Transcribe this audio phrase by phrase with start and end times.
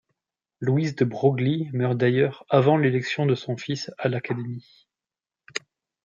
[0.61, 4.87] Louise de Broglie meurt d'ailleurs avant l'élection de son fils à l'Académie.